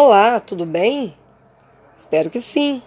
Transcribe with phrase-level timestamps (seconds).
[0.00, 1.12] Olá, tudo bem?
[1.98, 2.80] Espero que sim.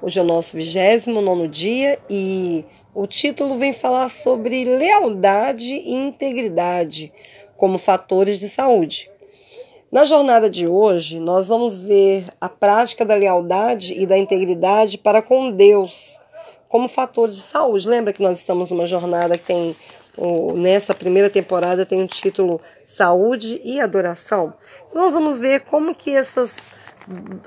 [0.00, 7.12] Hoje é o nosso 29 dia e o título vem falar sobre lealdade e integridade
[7.58, 9.10] como fatores de saúde.
[9.92, 15.20] Na jornada de hoje, nós vamos ver a prática da lealdade e da integridade para
[15.20, 16.18] com Deus
[16.66, 17.86] como fatores de saúde.
[17.86, 19.76] Lembra que nós estamos numa jornada que tem
[20.54, 24.54] nessa primeira temporada tem o título Saúde e Adoração.
[24.86, 26.72] Então nós vamos ver como que essas,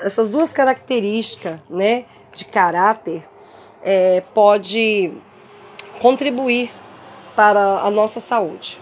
[0.01, 3.23] essas duas características né, de caráter
[3.83, 5.11] é, pode
[6.01, 6.69] contribuir
[7.35, 8.79] para a nossa saúde.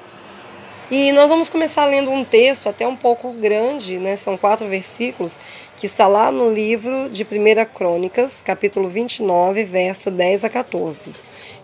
[0.90, 4.16] E nós vamos começar lendo um texto até um pouco grande, né?
[4.16, 5.36] São quatro versículos,
[5.78, 7.28] que está lá no livro de 1
[7.74, 11.12] Crônicas, capítulo 29, verso 10 a 14.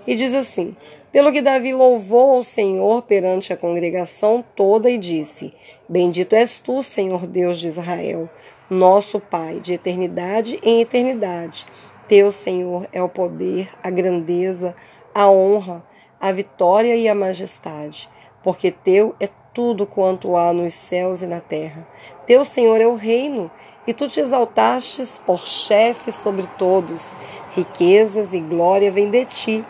[0.07, 0.75] E diz assim:
[1.11, 5.53] pelo que Davi louvou ao Senhor perante a congregação toda e disse:
[5.87, 8.29] Bendito és tu, Senhor Deus de Israel,
[8.69, 11.65] nosso Pai, de eternidade em eternidade.
[12.07, 14.75] Teu, Senhor, é o poder, a grandeza,
[15.13, 15.83] a honra,
[16.19, 18.09] a vitória e a majestade,
[18.43, 21.87] porque teu é tudo quanto há nos céus e na terra.
[22.25, 23.51] Teu, Senhor, é o reino,
[23.85, 27.15] e tu te exaltastes por chefe sobre todos.
[27.53, 29.65] Riquezas e glória vêm de ti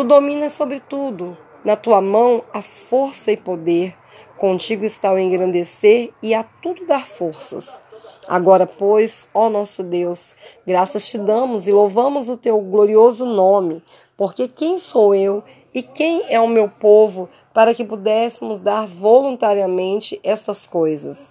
[0.00, 1.36] Tu dominas sobre tudo.
[1.62, 3.94] Na tua mão há força e poder.
[4.38, 7.82] Contigo está o engrandecer e a tudo dar forças.
[8.26, 10.34] Agora, pois, ó nosso Deus,
[10.66, 13.84] graças te damos e louvamos o teu glorioso nome,
[14.16, 20.18] porque quem sou eu e quem é o meu povo para que pudéssemos dar voluntariamente
[20.24, 21.30] essas coisas?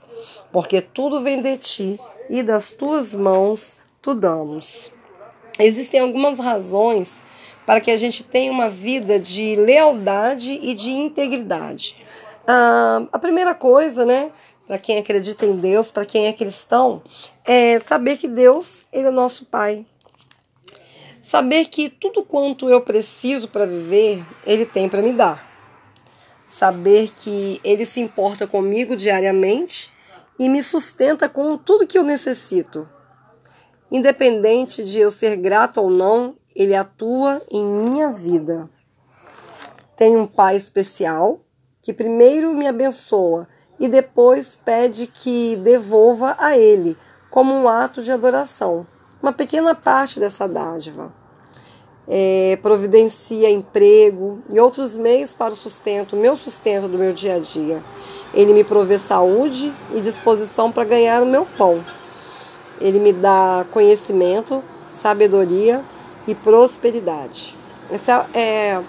[0.52, 4.94] Porque tudo vem de ti e das tuas mãos tu damos.
[5.58, 7.28] Existem algumas razões
[7.70, 11.96] para que a gente tenha uma vida de lealdade e de integridade.
[12.48, 14.32] Ah, a primeira coisa, né,
[14.66, 17.04] para quem acredita em Deus, para quem é cristão,
[17.46, 19.86] é saber que Deus ele é nosso Pai.
[21.22, 25.48] Saber que tudo quanto eu preciso para viver, Ele tem para me dar.
[26.48, 29.94] Saber que Ele se importa comigo diariamente
[30.40, 32.90] e me sustenta com tudo que eu necessito.
[33.92, 38.70] Independente de eu ser grato ou não, ele atua em minha vida.
[39.96, 41.42] Tenho um pai especial
[41.82, 43.48] que primeiro me abençoa
[43.80, 46.98] e depois pede que devolva a ele
[47.30, 48.86] como um ato de adoração,
[49.22, 51.14] uma pequena parte dessa dádiva.
[52.12, 57.40] É, providencia emprego e outros meios para o sustento, meu sustento do meu dia a
[57.40, 57.84] dia.
[58.34, 61.86] Ele me provê saúde e disposição para ganhar o meu pão.
[62.82, 65.84] Ele me dá conhecimento, sabedoria
[66.28, 67.56] e prosperidade.
[67.90, 68.82] Essa é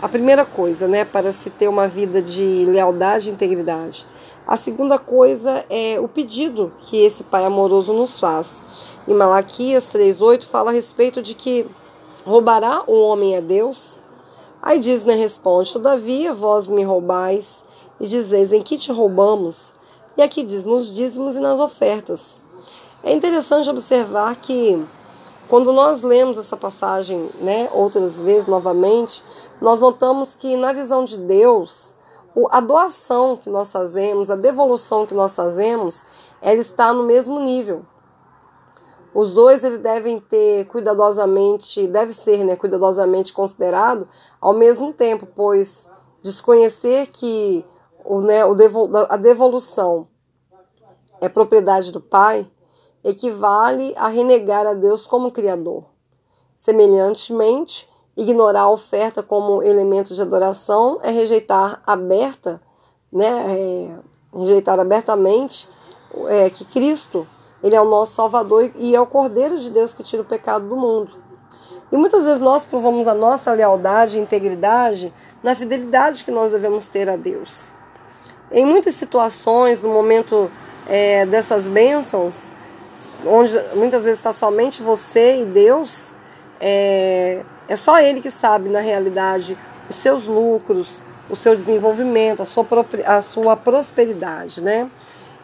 [0.00, 4.06] a primeira coisa, né, para se ter uma vida de lealdade e integridade.
[4.46, 8.62] A segunda coisa é o pedido que esse Pai amoroso nos faz.
[9.06, 11.66] Em Malaquias 3:8 fala a respeito de que
[12.24, 13.98] roubará o homem a Deus.
[14.60, 17.62] Aí diz, né, responde: Todavia vós me roubais
[18.00, 19.72] e dizeis em que te roubamos?
[20.16, 22.40] E aqui diz nos dízimos e nas ofertas.
[23.04, 24.84] É interessante observar que
[25.48, 29.22] quando nós lemos essa passagem, né, outras vezes novamente,
[29.60, 31.94] nós notamos que na visão de Deus,
[32.50, 36.06] a doação que nós fazemos, a devolução que nós fazemos,
[36.40, 37.84] ela está no mesmo nível.
[39.14, 44.08] Os dois eles devem ter cuidadosamente, deve ser, né, cuidadosamente considerado
[44.40, 45.88] ao mesmo tempo, pois
[46.22, 47.64] desconhecer que
[48.04, 50.08] o, né, o devol, a devolução
[51.20, 52.50] é propriedade do Pai
[53.04, 55.84] equivale a renegar a Deus como Criador.
[56.56, 62.60] Semelhantemente, ignorar a oferta como elemento de adoração é rejeitar aberta,
[63.12, 63.98] né, é,
[64.38, 65.68] rejeitar abertamente
[66.28, 67.26] é, que Cristo
[67.62, 70.68] ele é o nosso Salvador e é o Cordeiro de Deus que tira o pecado
[70.68, 71.22] do mundo.
[71.92, 76.88] E muitas vezes nós provamos a nossa lealdade e integridade na fidelidade que nós devemos
[76.88, 77.70] ter a Deus.
[78.50, 80.50] Em muitas situações, no momento
[80.88, 82.50] é, dessas bênçãos,
[83.26, 86.14] onde muitas vezes está somente você e Deus,
[86.60, 89.56] é, é só Ele que sabe, na realidade,
[89.88, 92.66] os seus lucros, o seu desenvolvimento, a sua,
[93.06, 94.90] a sua prosperidade, né?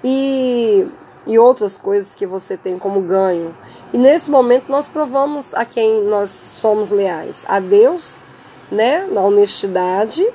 [0.03, 0.87] E,
[1.27, 3.55] e outras coisas que você tem como ganho.
[3.93, 8.23] E nesse momento nós provamos a quem nós somos leais: a Deus,
[8.71, 10.27] né, na honestidade,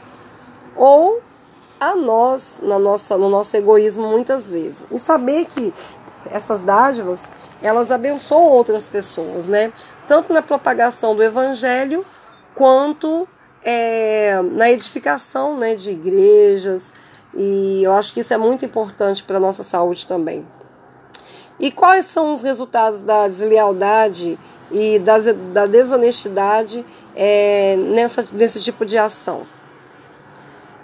[0.75, 1.21] ou
[1.79, 4.85] a nós, na nossa, no nosso egoísmo, muitas vezes.
[4.91, 5.73] E saber que
[6.31, 7.23] essas dádivas,
[7.61, 9.71] elas abençoam outras pessoas, né?
[10.07, 12.05] Tanto na propagação do evangelho,
[12.55, 13.27] quanto
[13.63, 16.91] é, na edificação né, de igrejas.
[17.33, 20.45] E eu acho que isso é muito importante para a nossa saúde também.
[21.59, 24.37] E quais são os resultados da deslealdade
[24.71, 25.17] e da,
[25.51, 26.85] da desonestidade
[27.15, 29.47] é, nessa, nesse tipo de ação?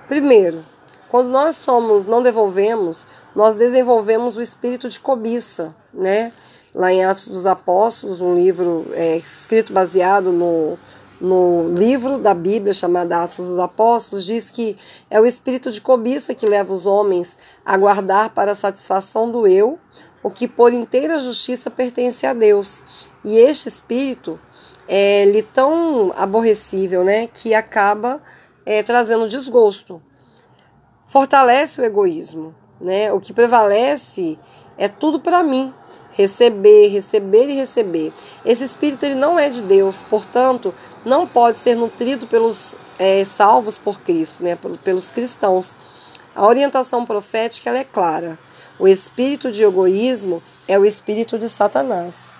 [0.07, 0.63] Primeiro,
[1.09, 6.31] quando nós somos, não devolvemos, nós desenvolvemos o espírito de cobiça, né?
[6.73, 10.77] Lá em Atos dos Apóstolos, um livro é, escrito baseado no,
[11.19, 14.77] no livro da Bíblia chamado Atos dos Apóstolos, diz que
[15.09, 19.47] é o espírito de cobiça que leva os homens a guardar para a satisfação do
[19.47, 19.79] eu
[20.21, 22.83] o que por inteira justiça pertence a Deus.
[23.25, 24.39] E este espírito
[24.88, 28.21] é lhe tão aborrecível, né, que acaba
[28.65, 30.01] é, trazendo desgosto.
[31.09, 33.11] Fortalece o egoísmo, né?
[33.11, 34.38] O que prevalece
[34.77, 35.73] é tudo para mim,
[36.11, 38.13] receber, receber e receber.
[38.45, 40.73] Esse espírito ele não é de Deus, portanto,
[41.03, 44.56] não pode ser nutrido pelos é, salvos por Cristo, né?
[44.83, 45.75] pelos cristãos.
[46.35, 48.38] A orientação profética é clara.
[48.77, 52.31] O espírito de egoísmo é o espírito de Satanás.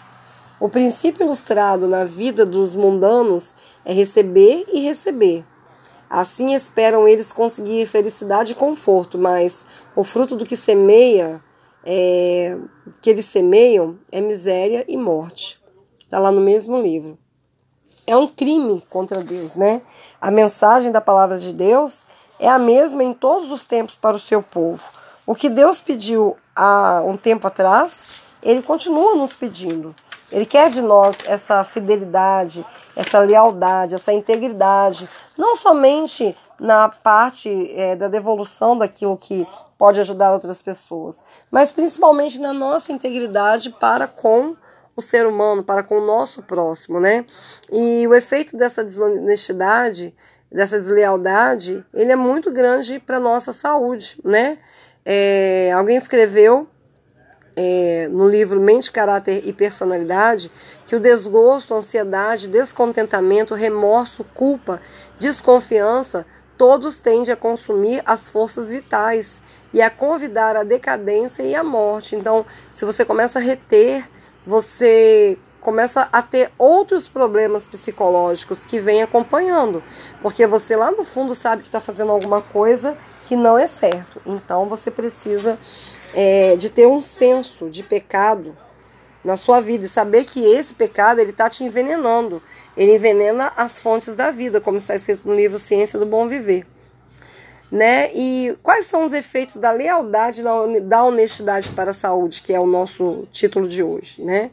[0.60, 5.44] O princípio ilustrado na vida dos mundanos é receber e receber.
[6.10, 9.64] Assim esperam eles conseguir felicidade e conforto, mas
[9.96, 11.44] o fruto do que semeia,
[11.86, 12.58] é,
[13.00, 15.62] que eles semeiam, é miséria e morte.
[16.00, 17.18] Está lá no mesmo livro.
[18.08, 19.84] É um crime contra Deus, né?
[20.20, 22.08] A mensagem da palavra de Deus
[22.40, 24.84] é a mesma em todos os tempos para o seu povo.
[25.28, 28.06] O que Deus pediu há um tempo atrás,
[28.42, 29.96] Ele continua nos pedindo.
[30.32, 32.66] Ele quer de nós essa fidelidade,
[32.96, 39.48] essa lealdade, essa integridade, não somente na parte é, da devolução daquilo que
[39.78, 44.56] pode ajudar outras pessoas, mas principalmente na nossa integridade para com
[44.96, 47.26] o ser humano, para com o nosso próximo, né?
[47.72, 50.14] E o efeito dessa desonestidade,
[50.52, 54.58] dessa deslealdade, ele é muito grande para nossa saúde, né?
[55.06, 56.68] É, alguém escreveu
[57.62, 60.50] é, no livro Mente, Caráter e Personalidade
[60.88, 64.82] que o desgosto, ansiedade, descontentamento, remorso, culpa,
[65.20, 66.26] desconfiança,
[66.58, 69.42] todos tendem a consumir as forças vitais
[69.74, 72.16] e a convidar a decadência e a morte.
[72.16, 74.08] Então, se você começa a reter,
[74.48, 79.84] você começa a ter outros problemas psicológicos que vêm acompanhando,
[80.22, 84.22] porque você lá no fundo sabe que está fazendo alguma coisa que não é certo.
[84.26, 85.58] Então você precisa
[86.14, 88.58] é, de ter um senso de pecado
[89.24, 92.42] na sua vida e saber que esse pecado ele está te envenenando.
[92.76, 96.66] Ele envenena as fontes da vida, como está escrito no livro Ciência do Bom Viver.
[97.72, 98.12] Né?
[98.16, 100.42] E quais são os efeitos da lealdade,
[100.82, 104.50] da honestidade para a saúde, que é o nosso título de hoje, né?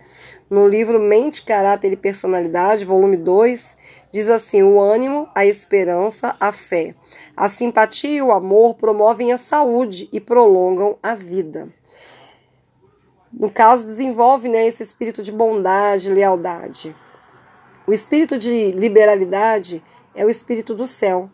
[0.51, 3.77] No livro Mente, Caráter e Personalidade, volume 2,
[4.13, 6.95] diz assim: o ânimo, a esperança, a fé,
[7.37, 11.69] a simpatia e o amor promovem a saúde e prolongam a vida.
[13.33, 16.95] No caso, desenvolve né, esse espírito de bondade, lealdade.
[17.87, 19.83] O espírito de liberalidade
[20.15, 21.31] é o espírito do céu.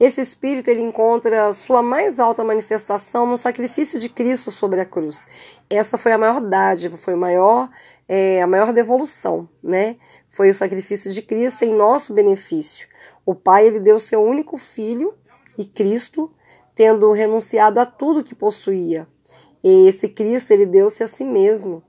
[0.00, 5.26] Esse espírito ele encontra sua mais alta manifestação no sacrifício de Cristo sobre a cruz.
[5.68, 7.68] Essa foi a maior dádiva, foi a maior,
[8.08, 9.96] é, a maior devolução, né?
[10.28, 12.88] Foi o sacrifício de Cristo em nosso benefício.
[13.26, 15.14] O Pai ele deu seu único filho
[15.58, 16.32] e Cristo,
[16.74, 19.06] tendo renunciado a tudo que possuía.
[19.62, 21.82] E esse Cristo ele deu-se a si mesmo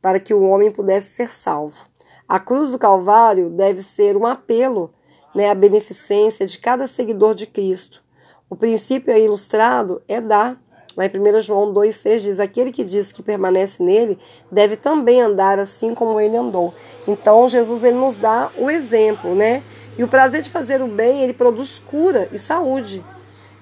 [0.00, 1.84] para que o homem pudesse ser salvo.
[2.28, 4.92] A cruz do Calvário deve ser um apelo
[5.34, 8.02] né, a beneficência de cada seguidor de Cristo.
[8.48, 10.60] O princípio aí ilustrado é dar.
[10.94, 14.18] Lá em 1 João 2,6 diz: Aquele que diz que permanece nele
[14.50, 16.74] deve também andar assim como ele andou.
[17.08, 19.62] Então, Jesus ele nos dá o exemplo, né?
[19.96, 23.02] E o prazer de fazer o bem, ele produz cura e saúde.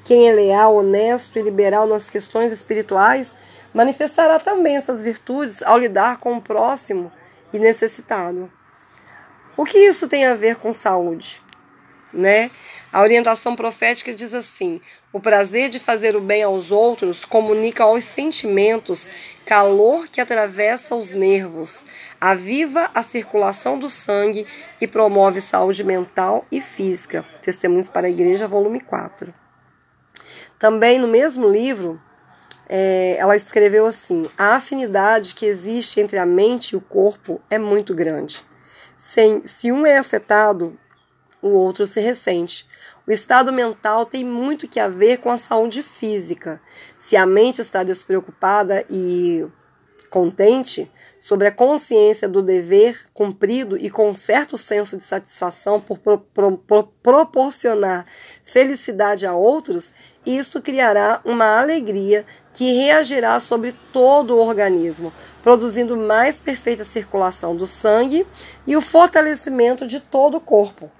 [0.04, 3.38] Quem é leal, honesto e liberal nas questões espirituais
[3.72, 7.12] manifestará também essas virtudes ao lidar com o próximo
[7.52, 8.50] e necessitado.
[9.56, 11.40] O que isso tem a ver com saúde?
[12.12, 12.50] Né?
[12.92, 14.80] A orientação profética diz assim:
[15.12, 19.10] o prazer de fazer o bem aos outros comunica aos sentimentos
[19.44, 21.84] calor que atravessa os nervos,
[22.20, 24.46] aviva a circulação do sangue
[24.80, 27.24] e promove saúde mental e física.
[27.42, 29.34] Testemunhos para a Igreja, volume 4.
[30.58, 32.00] Também no mesmo livro,
[32.68, 37.58] é, ela escreveu assim: a afinidade que existe entre a mente e o corpo é
[37.58, 38.44] muito grande.
[38.96, 40.78] Sem, se um é afetado,
[41.42, 42.66] o outro se ressente.
[43.06, 46.60] O estado mental tem muito que a ver com a saúde física.
[46.98, 49.46] Se a mente está despreocupada e
[50.10, 55.98] contente, sobre a consciência do dever cumprido e com um certo senso de satisfação por
[55.98, 58.04] pro, pro, pro, proporcionar
[58.42, 59.92] felicidade a outros,
[60.26, 67.66] isso criará uma alegria que reagirá sobre todo o organismo, produzindo mais perfeita circulação do
[67.66, 68.26] sangue
[68.66, 70.90] e o fortalecimento de todo o corpo.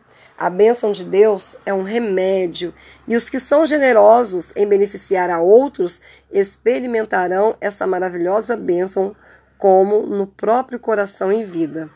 [0.41, 2.73] A bênção de Deus é um remédio,
[3.07, 9.15] e os que são generosos em beneficiar a outros experimentarão essa maravilhosa bênção
[9.59, 11.91] como no próprio coração em vida.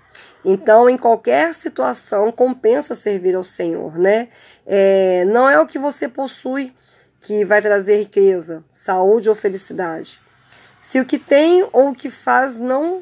[0.45, 4.29] Então, em qualquer situação, compensa servir ao Senhor, né?
[4.67, 6.71] É, não é o que você possui
[7.23, 10.21] que vai trazer riqueza, saúde ou felicidade.
[10.83, 13.01] Se o que tem ou o que faz não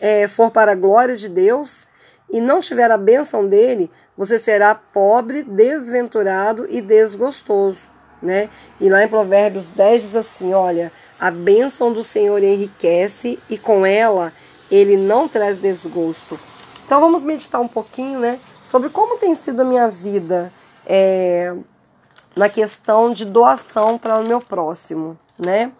[0.00, 1.86] é, for para a glória de Deus,
[2.30, 7.80] e não tiver a bênção dele, você será pobre, desventurado e desgostoso.
[8.22, 8.48] Né?
[8.80, 10.90] E lá em Provérbios 10 diz assim: Olha,
[11.20, 14.32] a bênção do Senhor enriquece e com ela
[14.70, 16.38] ele não traz desgosto.
[16.86, 18.38] Então vamos meditar um pouquinho né,
[18.70, 20.52] sobre como tem sido a minha vida
[20.86, 21.54] é,
[22.34, 25.18] na questão de doação para o meu próximo.
[25.38, 25.72] Né?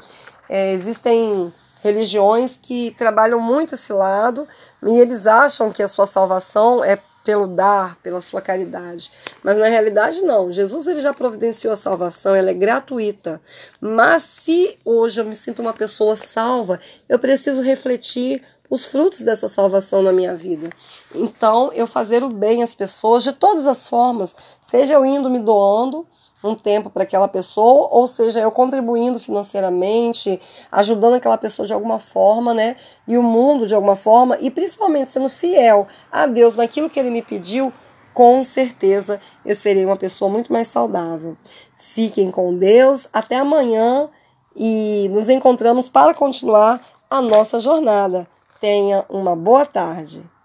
[0.48, 1.52] É, existem
[1.84, 4.48] religiões que trabalham muito esse lado
[4.82, 9.12] e eles acham que a sua salvação é pelo dar, pela sua caridade.
[9.42, 10.50] Mas na realidade não.
[10.50, 13.40] Jesus ele já providenciou a salvação, ela é gratuita.
[13.80, 19.46] Mas se hoje eu me sinto uma pessoa salva, eu preciso refletir os frutos dessa
[19.46, 20.70] salvação na minha vida.
[21.14, 25.38] Então, eu fazer o bem às pessoas de todas as formas, seja eu indo me
[25.38, 26.06] doando,
[26.44, 31.98] um tempo para aquela pessoa, ou seja, eu contribuindo financeiramente, ajudando aquela pessoa de alguma
[31.98, 32.76] forma, né?
[33.08, 37.10] E o mundo de alguma forma, e principalmente sendo fiel a Deus naquilo que ele
[37.10, 37.72] me pediu,
[38.12, 41.36] com certeza eu serei uma pessoa muito mais saudável.
[41.76, 44.08] Fiquem com Deus, até amanhã
[44.54, 48.26] e nos encontramos para continuar a nossa jornada.
[48.60, 50.24] Tenha uma boa tarde.